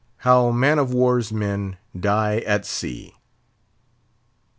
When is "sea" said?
2.65-3.13